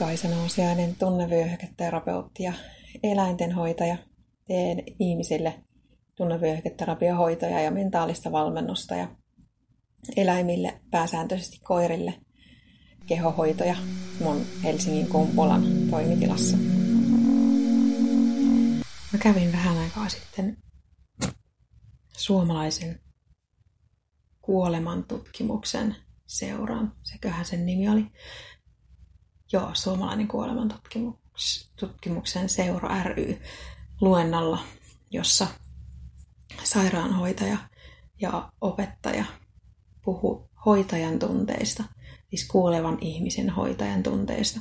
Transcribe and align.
Kaisa 0.00 0.28
Nousiainen, 0.28 0.96
tunnevyöhyketerapeutti 0.96 2.42
ja 2.42 2.52
eläintenhoitaja. 3.02 3.96
Teen 4.46 4.82
ihmisille 4.98 5.64
tunnevyöhyketerapiohoitoja 6.14 7.60
ja 7.60 7.70
mentaalista 7.70 8.32
valmennusta 8.32 8.94
ja 8.94 9.16
eläimille, 10.16 10.80
pääsääntöisesti 10.90 11.58
koirille, 11.58 12.14
kehohoitoja 13.06 13.76
mun 14.20 14.46
Helsingin 14.64 15.06
Kumpulan 15.06 15.62
toimitilassa. 15.90 16.56
Mä 19.12 19.18
kävin 19.18 19.52
vähän 19.52 19.78
aikaa 19.78 20.08
sitten 20.08 20.56
suomalaisen 22.18 23.00
kuolemantutkimuksen 24.40 25.96
seuraan, 26.26 26.92
seköhän 27.02 27.44
sen 27.44 27.66
nimi 27.66 27.88
oli. 27.88 28.06
Joo, 29.52 29.70
suomalainen 29.74 30.28
kuolemantutkimuksen 30.28 32.48
seura 32.48 33.02
ry 33.02 33.40
luennolla, 34.00 34.58
jossa 35.10 35.46
sairaanhoitaja 36.64 37.58
ja 38.20 38.52
opettaja 38.60 39.24
puhu 40.04 40.50
hoitajan 40.66 41.18
tunteista, 41.18 41.84
siis 42.30 42.48
kuolevan 42.48 42.98
ihmisen 43.00 43.50
hoitajan 43.50 44.02
tunteista. 44.02 44.60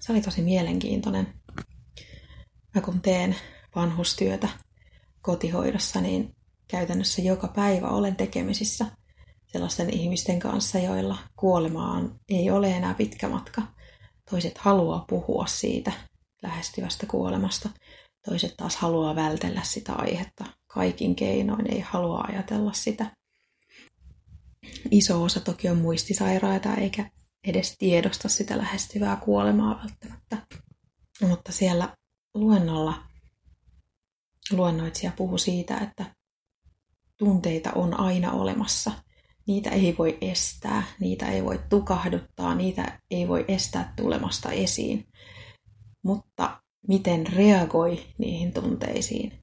Se 0.00 0.12
oli 0.12 0.20
tosi 0.20 0.42
mielenkiintoinen. 0.42 1.34
Mä 2.74 2.80
kun 2.80 3.00
teen 3.00 3.36
vanhustyötä 3.74 4.48
kotihoidossa, 5.22 6.00
niin 6.00 6.34
käytännössä 6.68 7.22
joka 7.22 7.48
päivä 7.48 7.88
olen 7.88 8.16
tekemisissä 8.16 8.86
sellaisten 9.46 9.90
ihmisten 9.90 10.40
kanssa, 10.40 10.78
joilla 10.78 11.18
kuolemaan 11.36 12.20
ei 12.28 12.50
ole 12.50 12.76
enää 12.76 12.94
pitkä 12.94 13.28
matka. 13.28 13.62
Toiset 14.30 14.58
haluaa 14.58 15.04
puhua 15.08 15.46
siitä 15.46 15.92
lähestyvästä 16.42 17.06
kuolemasta. 17.06 17.68
Toiset 18.24 18.54
taas 18.56 18.76
haluaa 18.76 19.16
vältellä 19.16 19.62
sitä 19.62 19.92
aihetta 19.92 20.44
kaikin 20.66 21.16
keinoin, 21.16 21.72
ei 21.72 21.80
halua 21.80 22.24
ajatella 22.28 22.72
sitä. 22.72 23.10
Iso 24.90 25.22
osa 25.22 25.40
toki 25.40 25.68
on 25.68 25.78
muistisairaita 25.78 26.74
eikä 26.74 27.10
edes 27.44 27.76
tiedosta 27.78 28.28
sitä 28.28 28.58
lähestyvää 28.58 29.16
kuolemaa 29.16 29.80
välttämättä. 29.82 30.46
Mutta 31.20 31.52
siellä 31.52 31.96
luennolla 32.34 33.02
luennoitsija 34.50 35.12
puhui 35.16 35.38
siitä, 35.38 35.78
että 35.78 36.14
tunteita 37.16 37.72
on 37.72 38.00
aina 38.00 38.32
olemassa. 38.32 38.92
Niitä 39.48 39.70
ei 39.70 39.94
voi 39.98 40.18
estää, 40.20 40.82
niitä 41.00 41.28
ei 41.28 41.44
voi 41.44 41.60
tukahduttaa, 41.68 42.54
niitä 42.54 43.00
ei 43.10 43.28
voi 43.28 43.44
estää 43.48 43.92
tulemasta 43.96 44.52
esiin. 44.52 45.08
Mutta 46.02 46.62
miten 46.88 47.26
reagoi 47.26 48.06
niihin 48.18 48.52
tunteisiin, 48.52 49.42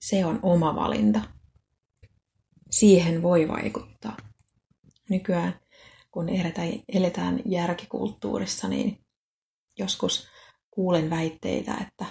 se 0.00 0.24
on 0.24 0.38
oma 0.42 0.74
valinta. 0.74 1.20
Siihen 2.70 3.22
voi 3.22 3.48
vaikuttaa. 3.48 4.16
Nykyään, 5.08 5.60
kun 6.10 6.26
eletään 6.88 7.42
järkikulttuurissa, 7.44 8.68
niin 8.68 9.04
joskus 9.78 10.28
kuulen 10.70 11.10
väitteitä, 11.10 11.74
että 11.74 12.06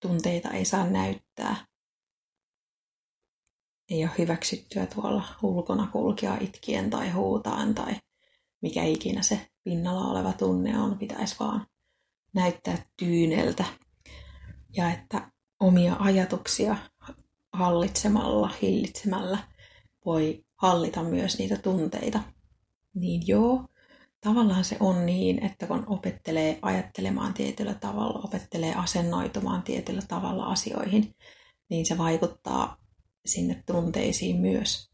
tunteita 0.00 0.50
ei 0.50 0.64
saa 0.64 0.86
näyttää. 0.86 1.71
Ei 3.92 4.04
ole 4.04 4.12
hyväksyttyä 4.18 4.86
tuolla 4.86 5.24
ulkona 5.42 5.88
kulkea 5.92 6.36
itkien 6.40 6.90
tai 6.90 7.10
huutaen 7.10 7.74
tai 7.74 7.94
mikä 8.60 8.84
ikinä 8.84 9.22
se 9.22 9.46
pinnalla 9.64 10.10
oleva 10.10 10.32
tunne 10.32 10.78
on, 10.78 10.98
pitäisi 10.98 11.36
vaan 11.40 11.66
näyttää 12.34 12.86
tyyneltä. 12.96 13.64
Ja 14.76 14.92
että 14.92 15.30
omia 15.60 15.96
ajatuksia 15.98 16.76
hallitsemalla, 17.52 18.50
hillitsemällä 18.62 19.38
voi 20.04 20.44
hallita 20.56 21.02
myös 21.02 21.38
niitä 21.38 21.56
tunteita. 21.56 22.20
Niin 22.94 23.22
joo, 23.26 23.64
tavallaan 24.20 24.64
se 24.64 24.76
on 24.80 25.06
niin, 25.06 25.44
että 25.44 25.66
kun 25.66 25.84
opettelee 25.86 26.58
ajattelemaan 26.62 27.34
tietyllä 27.34 27.74
tavalla, 27.74 28.20
opettelee 28.24 28.74
asennoitumaan 28.74 29.62
tietyllä 29.62 30.02
tavalla 30.08 30.44
asioihin, 30.44 31.14
niin 31.68 31.86
se 31.86 31.98
vaikuttaa 31.98 32.81
sinne 33.26 33.62
tunteisiin 33.66 34.40
myös. 34.40 34.90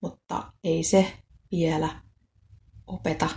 Mutta 0.00 0.52
ei 0.64 0.84
se 0.84 1.12
vielä 1.50 2.02
opeta 2.86 3.28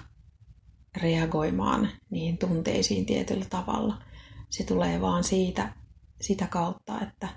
reagoimaan 0.97 1.90
niihin 2.09 2.38
tunteisiin 2.38 3.06
tietyllä 3.06 3.45
tavalla. 3.45 4.01
Se 4.50 4.63
tulee 4.63 5.01
vaan 5.01 5.24
siitä, 5.24 5.74
sitä 6.22 6.47
kautta, 6.47 7.01
että 7.01 7.28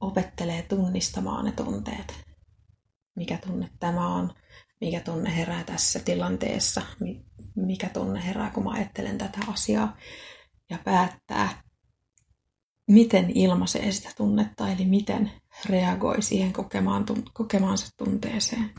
opettelee 0.00 0.62
tunnistamaan 0.62 1.44
ne 1.44 1.52
tunteet. 1.52 2.24
Mikä 3.16 3.38
tunne 3.46 3.70
tämä 3.80 4.14
on, 4.14 4.34
mikä 4.80 5.00
tunne 5.00 5.36
herää 5.36 5.64
tässä 5.64 6.00
tilanteessa, 6.00 6.82
mikä 7.56 7.88
tunne 7.88 8.24
herää, 8.26 8.50
kun 8.50 8.64
mä 8.64 8.70
ajattelen 8.70 9.18
tätä 9.18 9.38
asiaa. 9.46 9.96
Ja 10.70 10.78
päättää, 10.84 11.62
miten 12.88 13.30
ilmaisee 13.30 13.92
sitä 13.92 14.10
tunnetta, 14.16 14.68
eli 14.68 14.84
miten 14.84 15.41
reagoi 15.68 16.22
siihen 16.22 16.52
kokemaan, 16.52 17.04
kokemaansa 17.32 17.88
tunteeseen. 17.96 18.70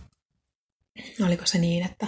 Oliko 1.25 1.45
se 1.45 1.57
niin, 1.57 1.85
että 1.85 2.07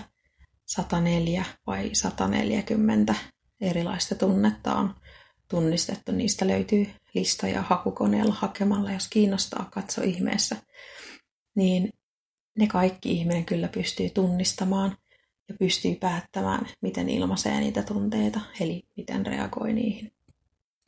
104 0.66 1.46
vai 1.68 1.90
140 1.94 3.16
erilaista 3.62 4.16
tunnetta 4.16 4.76
on 4.76 4.96
tunnistettu. 5.48 6.12
Niistä 6.12 6.48
löytyy 6.48 6.88
listoja 7.14 7.62
hakukoneella 7.62 8.34
hakemalla, 8.34 8.92
jos 8.92 9.08
kiinnostaa, 9.08 9.70
katso 9.72 10.02
ihmeessä. 10.02 10.56
Niin 11.56 11.90
ne 12.58 12.68
kaikki 12.68 13.12
ihminen 13.12 13.46
kyllä 13.46 13.68
pystyy 13.68 14.10
tunnistamaan 14.10 14.98
ja 15.50 15.56
pystyy 15.60 15.96
päättämään, 15.96 16.70
miten 16.82 17.10
ilmaisee 17.10 17.60
niitä 17.60 17.84
tunteita, 17.84 18.40
eli 18.60 18.84
miten 18.98 19.26
reagoi 19.26 19.74
niihin. 19.74 20.12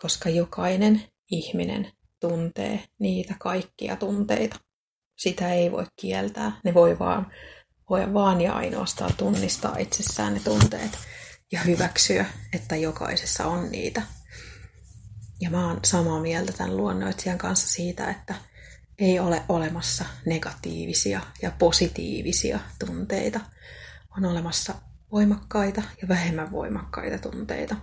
Koska 0.02 0.30
jokainen 0.30 1.02
ihminen 1.32 1.92
tuntee 2.20 2.84
niitä 3.00 3.36
kaikkia 3.40 3.96
tunteita. 3.96 4.60
Sitä 5.18 5.54
ei 5.54 5.72
voi 5.72 5.86
kieltää. 5.96 6.52
Ne 6.64 6.74
voi 6.74 7.00
vaan 7.00 7.32
voi 7.90 8.14
vaan 8.14 8.42
ja 8.42 8.54
ainoastaan 8.54 9.14
tunnistaa 9.18 9.78
itsessään 9.78 10.34
ne 10.34 10.40
tunteet 10.40 10.92
ja 11.52 11.60
hyväksyä, 11.60 12.26
että 12.54 12.76
jokaisessa 12.76 13.46
on 13.46 13.72
niitä. 13.72 14.02
Ja 15.42 15.50
mä 15.50 15.68
oon 15.68 15.80
samaa 15.86 16.20
mieltä 16.20 16.54
tämän 16.54 16.78
luonnoitsijan 16.78 17.38
kanssa 17.38 17.68
siitä, 17.68 18.10
että 18.10 18.36
ei 19.00 19.20
ole 19.20 19.44
olemassa 19.50 20.06
negatiivisia 20.26 21.22
ja 21.42 21.52
positiivisia 21.52 22.60
tunteita. 22.86 23.40
On 24.18 24.26
olemassa 24.26 24.76
voimakkaita 25.12 25.84
ja 26.02 26.08
vähemmän 26.08 26.52
voimakkaita 26.52 27.18
tunteita. 27.18 27.76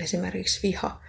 Esimerkiksi 0.00 0.60
viha 0.62 1.00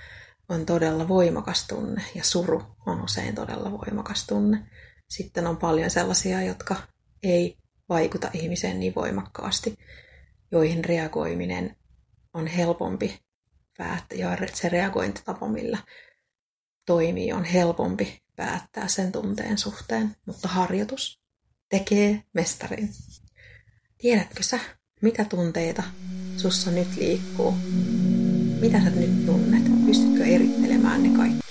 on 0.53 0.65
todella 0.65 1.07
voimakas 1.07 1.67
tunne 1.67 2.03
ja 2.15 2.23
suru 2.23 2.61
on 2.85 3.03
usein 3.03 3.35
todella 3.35 3.71
voimakas 3.71 4.27
tunne. 4.27 4.67
Sitten 5.09 5.47
on 5.47 5.57
paljon 5.57 5.89
sellaisia, 5.89 6.41
jotka 6.41 6.75
ei 7.23 7.57
vaikuta 7.89 8.29
ihmiseen 8.33 8.79
niin 8.79 8.95
voimakkaasti, 8.95 9.77
joihin 10.51 10.85
reagoiminen 10.85 11.75
on 12.33 12.47
helpompi 12.47 13.19
päättää, 13.77 14.17
ja 14.17 14.37
se 14.53 14.69
reagointitapa, 14.69 15.47
millä 15.47 15.77
toimii, 16.85 17.33
on 17.33 17.43
helpompi 17.43 18.23
päättää 18.35 18.87
sen 18.87 19.11
tunteen 19.11 19.57
suhteen, 19.57 20.15
mutta 20.25 20.47
harjoitus 20.47 21.19
tekee 21.69 22.23
mestarin. 22.33 22.89
Tiedätkö 23.97 24.43
sä, 24.43 24.59
mitä 25.01 25.25
tunteita 25.25 25.83
sussa 26.37 26.71
nyt 26.71 26.95
liikkuu? 26.97 27.53
Mitä 28.63 28.79
sä 28.83 28.89
nyt 28.89 29.25
tunnet? 29.25 29.85
Pystytkö 29.85 30.25
erittelemään 30.25 31.03
ne 31.03 31.09
kaikki? 31.09 31.42